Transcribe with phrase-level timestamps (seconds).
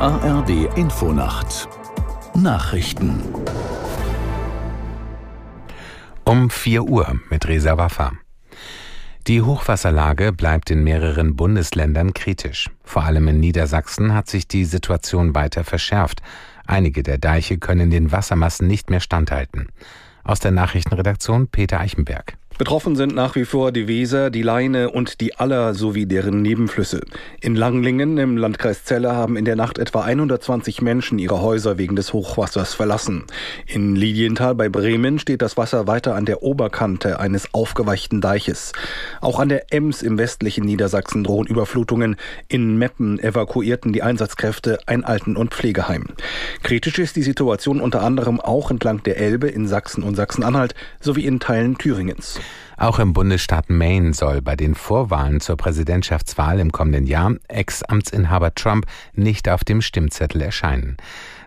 [0.00, 1.68] ARD Infonacht
[2.34, 3.22] Nachrichten
[6.24, 8.12] um 4 Uhr mit Resa Waffa.
[9.28, 12.70] Die Hochwasserlage bleibt in mehreren Bundesländern kritisch.
[12.82, 16.22] Vor allem in Niedersachsen hat sich die Situation weiter verschärft.
[16.66, 19.68] Einige der Deiche können den Wassermassen nicht mehr standhalten.
[20.24, 22.36] Aus der Nachrichtenredaktion Peter Eichenberg.
[22.56, 27.00] Betroffen sind nach wie vor die Weser, die Leine und die Aller sowie deren Nebenflüsse.
[27.40, 31.96] In Langlingen im Landkreis Celle haben in der Nacht etwa 120 Menschen ihre Häuser wegen
[31.96, 33.24] des Hochwassers verlassen.
[33.66, 38.70] In Lilienthal bei Bremen steht das Wasser weiter an der Oberkante eines aufgeweichten Deiches.
[39.20, 42.14] Auch an der Ems im westlichen Niedersachsen drohen Überflutungen.
[42.46, 46.04] In Meppen evakuierten die Einsatzkräfte ein Alten- und Pflegeheim.
[46.62, 51.26] Kritisch ist die Situation unter anderem auch entlang der Elbe in Sachsen und Sachsen-Anhalt sowie
[51.26, 52.38] in Teilen Thüringens.
[52.76, 58.86] Auch im Bundesstaat Maine soll bei den Vorwahlen zur Präsidentschaftswahl im kommenden Jahr Ex-Amtsinhaber Trump
[59.12, 60.96] nicht auf dem Stimmzettel erscheinen.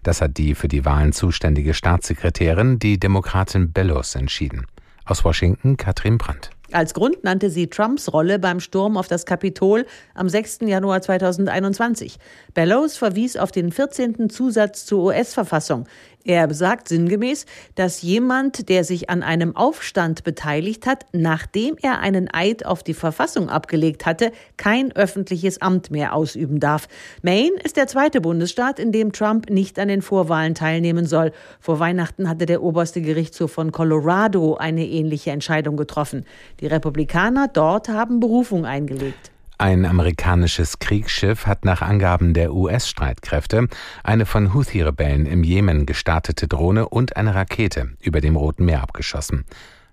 [0.04, 4.68] Das hat die für die Wahlen zuständige Staatssekretärin, die Demokratin Bellows, entschieden.
[5.06, 6.52] Aus Washington Katrin Brandt.
[6.74, 10.60] Als Grund nannte sie Trumps Rolle beim Sturm auf das Kapitol am 6.
[10.66, 12.18] Januar 2021.
[12.54, 14.30] Bellows verwies auf den 14.
[14.30, 15.86] Zusatz zur US-Verfassung.
[16.28, 17.46] Er besagt sinngemäß,
[17.76, 22.94] dass jemand, der sich an einem Aufstand beteiligt hat, nachdem er einen Eid auf die
[22.94, 26.90] Verfassung abgelegt hatte, kein öffentliches Amt mehr ausüben darf.
[27.22, 31.32] Maine ist der zweite Bundesstaat, in dem Trump nicht an den Vorwahlen teilnehmen soll.
[31.62, 36.26] Vor Weihnachten hatte der oberste Gerichtshof von Colorado eine ähnliche Entscheidung getroffen.
[36.60, 39.32] Die Republikaner dort haben Berufung eingelegt.
[39.60, 43.68] Ein amerikanisches Kriegsschiff hat nach Angaben der US-Streitkräfte
[44.04, 49.46] eine von Houthi-Rebellen im Jemen gestartete Drohne und eine Rakete über dem Roten Meer abgeschossen.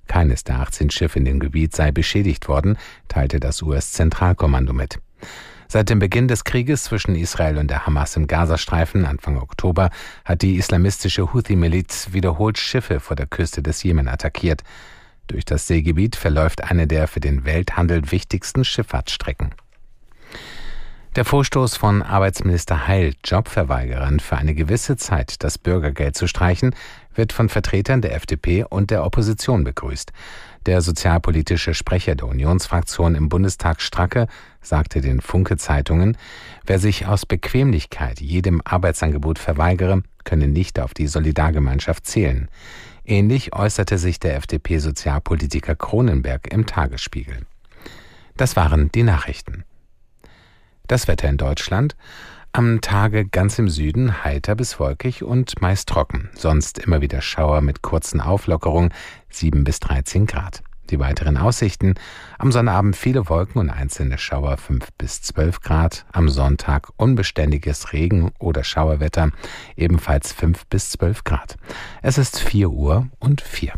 [0.07, 2.77] Keines der 18 Schiffe in dem Gebiet sei beschädigt worden,
[3.09, 5.01] teilte das US-Zentralkommando mit.
[5.67, 9.91] Seit dem Beginn des Krieges zwischen Israel und der Hamas im Gazastreifen Anfang Oktober
[10.25, 14.63] hat die islamistische Houthi-Miliz wiederholt Schiffe vor der Küste des Jemen attackiert.
[15.27, 19.55] Durch das Seegebiet verläuft eine der für den Welthandel wichtigsten Schifffahrtsstrecken.
[21.17, 26.75] Der Vorstoß von Arbeitsminister Heil, Jobverweigerern für eine gewisse Zeit das Bürgergeld zu streichen,
[27.15, 30.13] wird von Vertretern der FDP und der Opposition begrüßt.
[30.67, 34.27] Der sozialpolitische Sprecher der Unionsfraktion im Bundestag Stracke
[34.61, 36.17] sagte den Funke Zeitungen,
[36.67, 42.49] wer sich aus Bequemlichkeit jedem Arbeitsangebot verweigere, könne nicht auf die Solidargemeinschaft zählen.
[43.05, 47.41] Ähnlich äußerte sich der FDP-Sozialpolitiker Kronenberg im Tagesspiegel.
[48.37, 49.65] Das waren die Nachrichten.
[50.87, 51.97] Das Wetter in Deutschland.
[52.53, 56.31] Am Tage ganz im Süden heiter bis wolkig und meist trocken.
[56.35, 58.93] Sonst immer wieder Schauer mit kurzen Auflockerungen,
[59.29, 60.63] 7 bis 13 Grad.
[60.91, 61.95] Die weiteren Aussichten.
[62.39, 66.07] Am Sonnabend viele Wolken und einzelne Schauer 5 bis 12 Grad.
[66.13, 69.31] Am Sonntag unbeständiges Regen- oder Schauerwetter,
[69.77, 71.57] ebenfalls 5 bis 12 Grad.
[72.03, 73.75] Es ist 4 Uhr und 4.